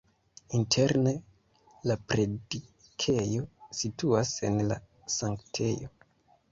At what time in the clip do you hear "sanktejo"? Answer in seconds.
5.21-5.97